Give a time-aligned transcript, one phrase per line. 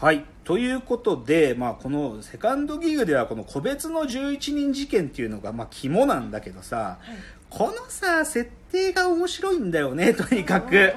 [0.00, 0.24] はい。
[0.44, 6.96] ということで、まあ、このセカンドギグでは、この個別の11人事件っていうのが、まあ、肝なんだけどさ、
[7.50, 10.70] このさ、設定が面白いんだよね、 とにかく。
[10.70, 10.94] で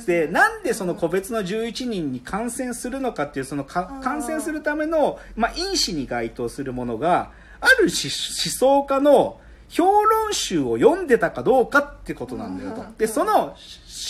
[0.00, 9.40] すねで、なんでその個別の11人に感染するのかっていう、その感染するための、まあ、因子に該当するものが、あるし思想家の
[9.72, 12.82] 評論集を読んでたかどうかってことなんだよと。
[12.82, 12.94] うん。
[12.98, 13.56] で、その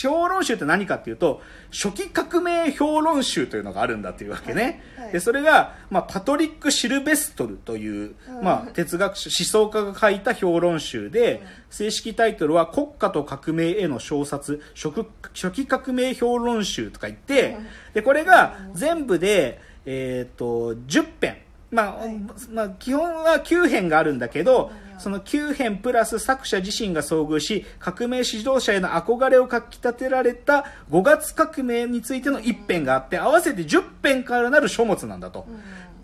[0.01, 1.41] 評論集って何かっていうと、
[1.71, 4.83] 初期革命評論集というのがあるんだっていうわけね。
[4.97, 5.05] はい。
[5.05, 5.13] はい。
[5.13, 8.43] で、それが、まあ、パトリック・シルベストルという、うん。
[8.43, 17.57] まあ、哲学者、思想家が書いた評論集で、正式タイトルは国家と革命への小冊、初初期革命評論集とか言って、
[17.95, 21.42] で、これが全部で、えっ、と、10編。
[21.73, 22.21] まあ、はい。
[22.53, 25.01] まあ、基本は9編があるんだけどう、ん。
[25.01, 35.47] その9編プラス作者自身が遭遇し、革命指導者への憧れをかき立てられた5月革命についての1編があって、合わせて10編からなる書物なんだと。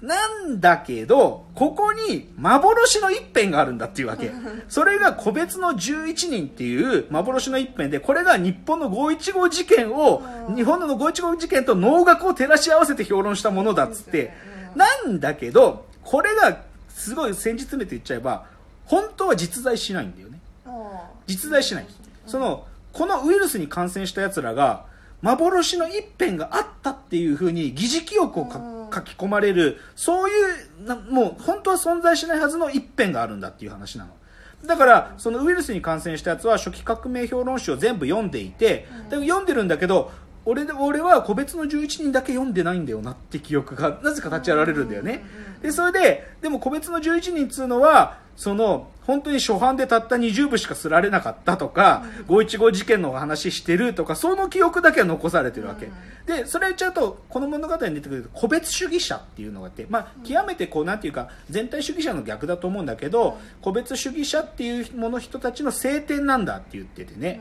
[0.00, 4.30] なんだけど、ここに幻の一編があるんだっていうわけ。
[4.68, 10.56] それが個別の11人っていう幻の一編で、これが日本の515事件を、うん。
[10.56, 18.46] 日本の515事件と能楽を照らし合わせて評論したものだっつって、うんなんだけど、これがすごい先日目と言っちゃえば、
[18.84, 20.40] 本当は実在しないんだよね。
[20.66, 21.86] あ実在しない。
[22.26, 24.86] その、このウイルスに感染した奴らが、
[25.20, 28.44] 幻の一辺があったっていうふうに疑似記憶を
[28.92, 30.32] 書き込まれる、そうい
[30.82, 34.10] うな、もう本当は存在しないはずの一辺があるんだっていう話なの。
[34.66, 40.10] だから、そのウイルスに感染したやつは初期革命評論集を全部読んでいて、で読んでるんだけど、
[40.48, 45.22] 俺で俺は個別の11人だけ読んでないんだよなって記憶がなぜか立ち現れるんだよね。
[45.60, 55.90] で、それで、でも個別の11人っつうのは、その、本当に初版でたった20部しかすられなかったとか、515事件の話してるとか、その記憶だけは残されてるわけ。
[56.24, 67.40] で、それ言っちゃうと、この物語に出てくる個別主義者っていうのがあって、まあ、極めてこう、なんていうか、全体主義者の逆だと思うんだけど、個別主義者っていうもの人たちの聖典なんだって言っててね。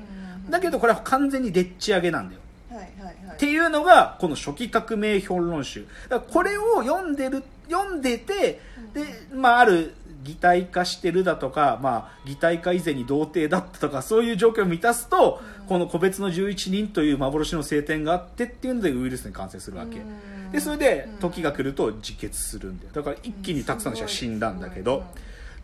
[0.50, 2.42] だけどこれは完全にでっち上げなんだよ。
[2.78, 3.36] はいはいはい。
[3.36, 5.86] っていうのがこの初期革命評論集。
[6.32, 8.62] これを読んでる読んでて
[8.94, 9.94] で、まあ、ある
[10.24, 20.52] 擬態化してるだとか、まあ、擬態化以前に童貞だったとかそういう状況を満たすと、この個別の11人という幻の聖典があってっていうのでウイルスに感染するわけ、うん。
[20.52, 22.92] でそれで時が来ると自決するんだよ。
[22.94, 25.04] だから一気にたくさんの人が死んだんだけど、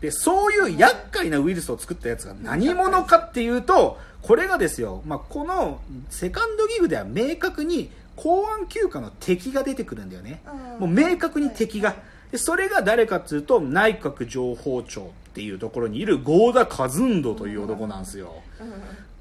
[0.04, 10.42] で、そういう厄介なウイルスを作ったやつが何者かっていうと、これがですよ、まあ、このセカンドギグでは明確に公安休暇の敵が出てくるんだよね。
[10.78, 11.96] もう明確に敵が。
[12.30, 18.42] で、それが誰かっていうと、内閣情報庁っていうところにいる合田和人という男なんですよ。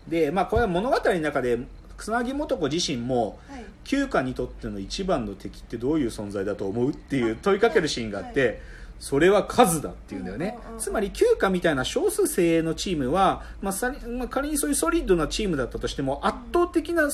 [0.10, 1.60] で、まあ、これは物語の中で、
[1.96, 8.62] 草薙素子自身も、はい休暇にとっての一番の敵ってどういう存在だと思うっていう問いかけるシーンがあって、
[9.04, 10.58] それは数だっていうんだよね。
[10.78, 17.10] つまり休暇みたいな少数精鋭のチームは、まあまあ、仮にそういうソリッドなチームだったとしても圧倒的な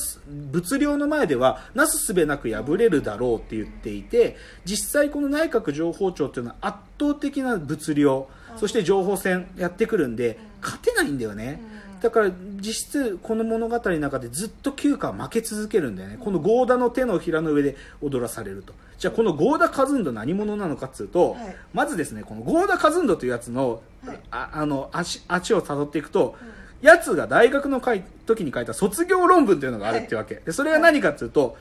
[0.52, 11.60] 物量の前ではなすすべなく敗れるだろうって言っていて実際この内閣情報庁っていうのは圧倒的な物量そして情報戦やってくるんで勝てないんだよね。
[12.00, 21.56] だから実質この物語の中でずっと休暇は負け続けるんだよね、このゴーダの手のひらの上で踊らされるとじゃあこのゴーダカズンド何者なのかっつうと、はい。
[21.72, 24.20] まずですねこのゴーダカズンドというやつの,、はい。
[24.30, 26.36] ああの足足を辿っていくと、
[26.82, 31.56] やつが大学の書い時に書いた卒業論文というのがあるってわけ、でそれが何かっつうと、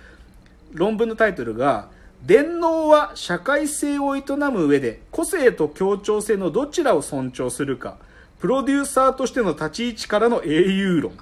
[0.73, 1.87] 論文のタイトルが
[2.25, 7.95] 電脳は社会性を営む上で個性と協調性のどちらを尊重するか
[8.41, 11.13] プロデューサーとしての立ち位置からの英雄論。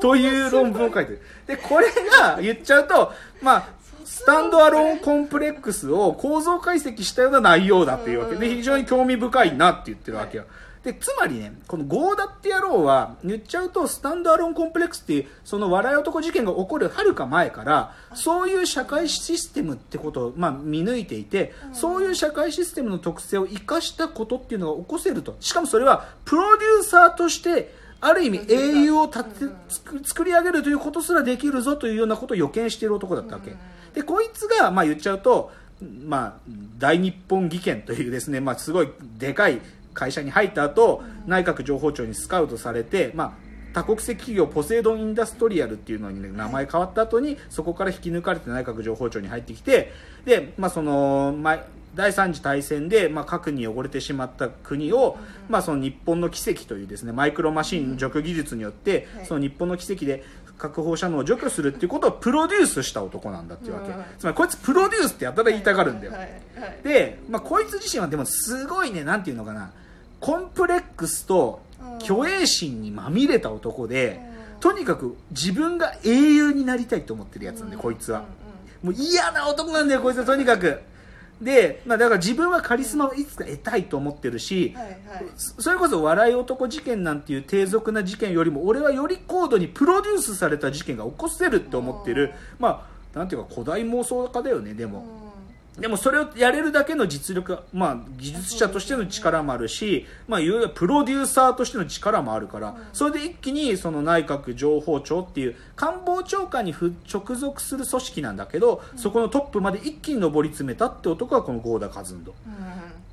[0.00, 1.22] という論文を書いてる。
[1.46, 1.86] でこれ
[2.20, 8.36] が言っちゃうとまあスタンドアローンコンプレックスを構造解析したような内容だっていうわけ。
[8.36, 10.38] で非常に興味深いなって言ってるわけ。
[10.38, 10.44] よ
[10.84, 25.36] でつまりねこのゴーダって野郎は言っちゃうとスタンドアローンコンプレックスっていうその笑い男事件が起こるはるか前からそういう社会システムってことを、まあ、見抜いていてそういう社会システムの特性を生かしたことっていうのが起こせると。
[25.38, 27.72] しかもそれはプロデューサーとして
[28.02, 33.54] ある意味英雄を立て作作り上げるということすらできるぞというようなことを予見している男だったわけ。
[33.94, 35.52] でこいつが、まあ、言っちゃうと、
[36.04, 38.88] まあ、大日本技研というですね、まあ、すごい
[39.18, 39.60] でかい
[39.94, 43.32] 会社に入った後、内閣情報庁にスカウトされて、まあ、
[43.72, 49.92] 多国籍企業ポセイドン・インダストリアルっていうのに、ね、名前変わった後にそこから引き抜かれて内閣情報庁に入ってきて
[50.24, 55.18] で、まあ、その前第三次大戦で、まあ、核に汚れてしまった国を、
[55.48, 59.26] まあ、その日本の奇跡というですねマイクロマシン除去技術によって、はい。
[59.26, 60.24] その日本の奇跡で
[60.58, 66.12] 閣放射能を除去するっていうことをプロデュースした男なんだっていうわけ、うんつまりこいつプロデュースってやたら言いたがるんだよ、
[66.84, 69.72] で、まあ、こいつ自身はでもすごいねなんていうのかな。
[70.20, 71.60] コンプレックスと
[71.98, 74.20] 虚栄心にまみれた男で、
[74.60, 78.24] とにかく自分が英雄になりたいと思ってるやつなんで、こいつは。
[78.84, 80.24] もう嫌な男なんだよ、こいつは。
[80.24, 80.80] とにかく。
[81.42, 84.98] で、まあだから自分はカリスマをいつか得たいと思ってるし、はいはい。
[85.36, 95.21] それこそ笑い男事件なんていう低俗な事件よりも、俺はより高度にプロデュースされた事件が起こせるって思ってる、まあ、なんていうか古代妄想家だよね、でも。
[95.78, 112.22] でもそれをやれるだけの実力が、まあ、技術者としての力もあるし、まあ、いわゆるプロデューサーとしての力もあるから、それで一気にその内閣情報庁っていう官房長官にふ直属する組織なんだけど、そこのトップまで一気に上り詰めたって男がこの郷田和人。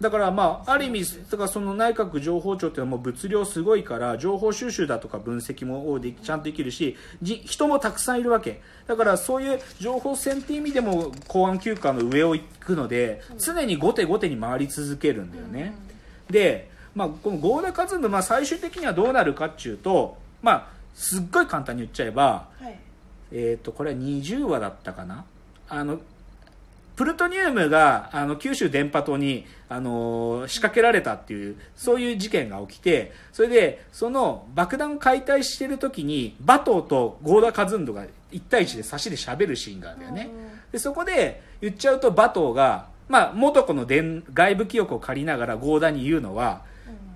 [0.01, 8.61] だからまあある意味だからその内閣情報庁っていうのはもう物量すごいから情報収集だとか分析もできちゃんとできるしじ人もたくさんいるわけ。
[8.87, 15.75] だからそういう情報戦っていう意味でも公安休暇の上を行くので常に後手後手に回り続けるんだよね、
[16.29, 22.79] で、まあ、この合田和信、まあ、最終的にはどうなるかっていうとまあすっごい簡単に言っちゃえばはい。
[23.31, 25.23] えー、とこれは20話だったかな。
[25.67, 25.99] あの
[26.99, 40.29] プルトニウムがあの九州電波塔に、あのー仕掛けられたっていうそういう事件が起きてそれでその爆弾を解体してる時にバトーと合田和人が1対1で差しで喋るシーンがあるんだよね。
[40.73, 46.63] でそこで言っちゃうとバトーが、まあ、元子の電外部記憶を借りながら合田に言うのは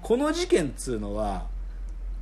[0.02, 1.44] この事件っつうのは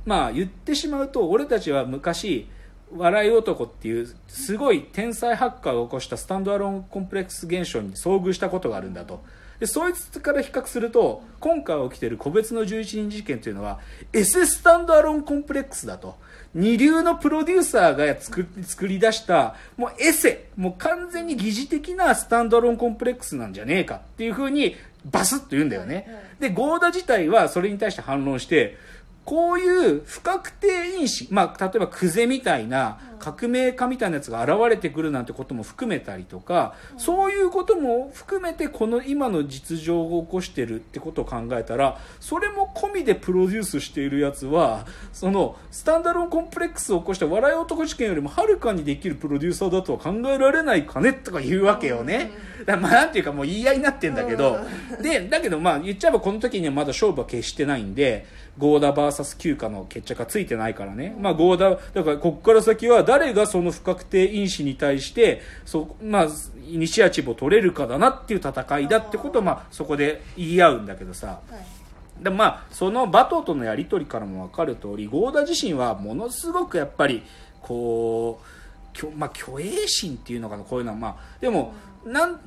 [0.04, 2.48] まあ言ってしまうと俺たちは昔
[2.96, 9.22] 笑い男っていうすごい天才ハッカーが起こしたスタンドアローンコンプレックス現象に遭遇したことがあるんだと。
[9.60, 13.78] でそいつから比較すると今回起きてる個別の11人事件というのは
[14.12, 16.16] S スタンドアローンコンプレックスだと。
[16.54, 26.06] 二流のプロデューサーが作り作り出したもうエセもう完全に疑似的なスタンドアローンコンプレックスなんじゃねえかっていうふうにバスッと言うんだよね、
[26.38, 28.76] でゴーダ自体はそれに対して反論して
[29.24, 52.32] こういう不確定因子、まあ、例えばクゼみたいな革命家みたいなやつが現れてくるなんてことも含めたりとか、そういうことも含めてこの今の実情を起こしてるってことを考えたらそれも込みでプロデュースしているやつはそのスタンダロンコンプレックスを起こした笑い男事件よりもはるかにできるプロデューサーだとは考えられないかねとか言うわけよね。
[52.66, 54.58] だまあなんていうかもう言い合いになってんだけど、
[55.00, 58.26] で、だけどまあ言っちゃえばこの時にはまだ勝負は決してないんで、
[58.58, 61.16] ゴーダ VS 休暇の決着がついてないからね。
[61.18, 66.28] まあゴーダ、だからこっから先は誰がその不確定因子に対して、そまあ、
[66.68, 71.40] イニシアチブを取れるかだなっていう戦いだってことをまあそこで言い合うんだけどさ。
[71.50, 71.82] はい
[72.22, 77.24] でまあそのバトーとのやり取りからも分かる通りゴーダ自身はものすごくやっぱり
[77.60, 78.46] こう
[79.16, 81.72] まあ、虚栄心っていうのかなこういうのはまあでも
[82.04, 82.38] なん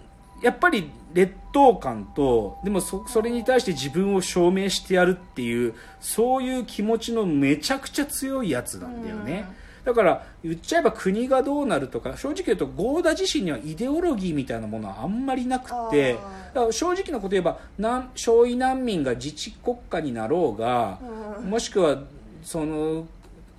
[0.42, 9.46] やっぱり劣等感とでもそそれに対して自分を証明してやるっていうそういう気持ちのめちゃくちゃ強いやつなんだよね。
[9.86, 16.56] だから言っちゃえば国がどうなるとか正直言うとゴーダ自身にはイデオロギーみたいなものはあんまりなくってあー。
[16.56, 21.00] だから正直なこと言えばなん少尉難民が自治国家になろうが、
[21.40, 21.50] うん。
[21.50, 22.00] もしくは
[22.44, 23.08] その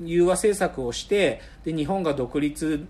[0.04, 2.86] 融和政策をしてで日本が独立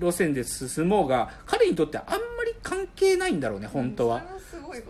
[0.00, 2.31] 路線で進もうが彼にとってはあんまり
[2.62, 4.22] 関係ないんだろうね本当は。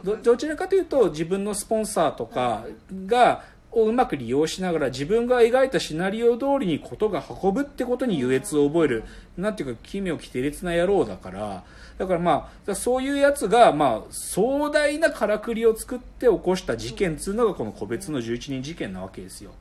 [0.04, 2.64] どちらかというと自分のスポンサーとか
[3.06, 9.04] がをうまく利用しながら自分が描いたシナリオ通りにことが運ぶってことに優越を覚える。
[9.36, 11.64] なんていうか奇妙奇天烈な野郎だから。
[11.98, 19.52] だからまあそういうやつがまあ壮大なからくりを作って起こした事件っつうのがこの個別の11人事件なわけですよ。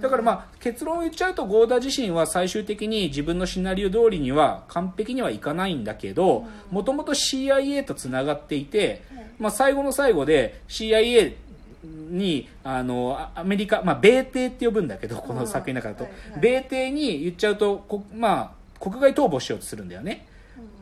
[0.00, 9.02] だからまあ結論を言っちゃうとゴーダ自身は最終的に自分のシナリオ通りには完璧にはいかないんだけどもともと CIA とつながっていて、
[9.38, 11.34] まあ、最後の最後で CIA
[11.82, 16.40] にあのあアメリカ、まあ、米帝って呼ぶんだけどこの作品の中だと、はいはい。
[16.40, 20.26] 米帝に言っちゃうとこ、まあ、国外逃亡しようとするんだよね、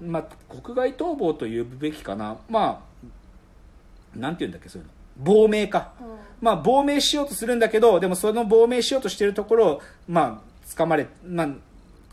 [0.02, 2.36] まあ、国外逃亡と呼ぶべきかな。
[2.48, 4.92] まあなんて言うんだっけそういうの。
[5.18, 5.92] 亡命か、
[6.40, 11.48] まあ、亡命しようとするんだけどでもその亡命しようとしてるところをまあ掴まれ、まあ、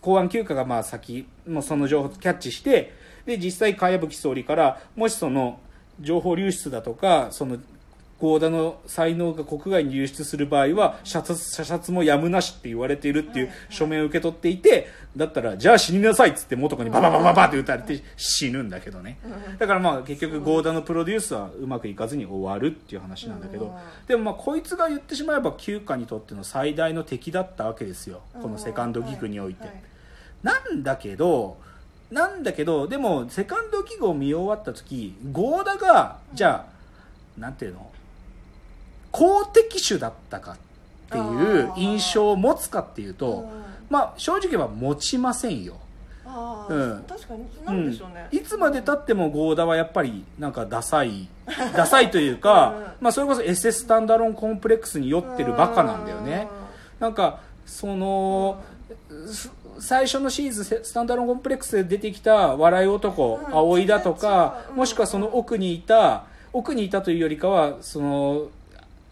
[0.02, 2.94] 公安休暇がまあ先もうその情報をキャッチして
[3.26, 5.60] で実際茅葺総理からもしその
[6.00, 7.58] 情報流出だとかその
[8.20, 19.18] 合田の才能が国外に流出する場合は射殺射殺もやむなしって言われているっていう書面を受け取っていてだったらじゃあ死になさいっつって元子にバババババって撃たれて死ぬんだけどね。
[19.60, 23.78] だからまあ結局合田のプロデュースはうまくいかずに終わるっていう話なんだけど。
[24.08, 28.22] でもまあこいつが言ってしまえば休暇にとっての最大の敵だったわけですよ。
[28.42, 29.68] このセカンドギグにおいて。
[30.42, 31.58] なんだけど
[32.12, 36.66] なんだけどでもセカンドギグを見終わった時ゴーダがじゃ
[37.38, 37.92] あなんていうの？
[39.16, 40.58] 公的種だったかっ
[41.10, 43.50] ていう印象を持つかっていうとうん。
[43.90, 45.76] まあ正直は持ちませんよ。
[46.26, 46.78] あうん。
[46.98, 51.30] ー確かになんでしょうね、いつまでたってもゴーダはやっぱりなんかダサい
[51.74, 56.50] ダサいというか、まあそれこそ SS スタンダロンコンプレックスに酔ってるバカなんだよね。
[57.00, 58.62] なんかその
[59.28, 63.56] す最初のシーズンスタンダロンコンプレックスで出てきた笑い男、うん。
[63.56, 68.48] 葵だとか、もしくはその奥にいた奥にいたというよりかはその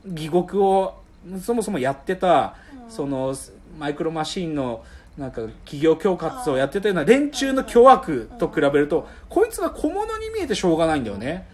[0.06, 1.02] 義獄を
[1.42, 2.56] そもそもやってた、
[2.86, 2.92] うん。
[2.92, 3.36] その
[3.80, 4.84] マイクロマシンの
[5.18, 11.48] なんか企業恐喝をやってたような連中の巨悪と比べると、こいつが小物に見えてしょうがないんだよね。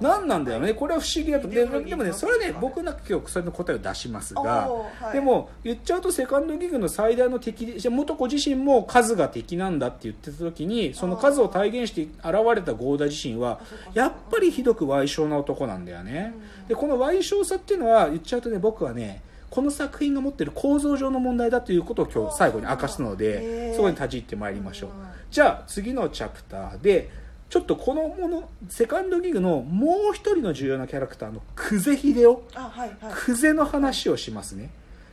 [0.00, 0.74] 何なんだよね。
[0.74, 1.48] これは不思議だと。
[1.48, 5.12] ででもねそれはね僕なんか今日それの答えを出しますが、はい。
[5.14, 13.60] でも言っちゃうとセカンドギグの最大の敵でじゃあ元子自身も数が敵なんだって言ってた時にその数を体現して現れたゴーダ自身は
[13.94, 16.68] やっぱりひどく賠償な男なんだよね、うん。
[16.68, 23.76] でこの賠償さっていうのは言っちゃうとね僕はねこの作品が持ってる構造上の問題だということを今日最後に明かすのへでー。
[23.76, 24.90] そこに立ち入ってまいりましょう。
[24.90, 24.96] うん
[25.30, 27.08] じゃあ次のチャプターで
[27.50, 33.12] ちょっとこのものセカンドギグのもう一人の重要なキャラクターの久世秀夫あはいはい。
[33.12, 34.70] 久世の話をしますね。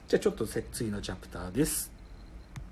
[0.07, 1.91] じゃあちょっとせ次のチャプターです